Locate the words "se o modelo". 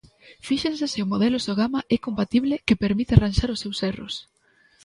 0.93-1.37